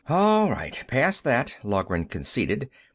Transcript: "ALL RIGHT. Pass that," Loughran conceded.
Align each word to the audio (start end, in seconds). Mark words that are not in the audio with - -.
"ALL 0.09 0.49
RIGHT. 0.49 0.85
Pass 0.87 1.21
that," 1.21 1.57
Loughran 1.61 2.05
conceded. 2.05 2.71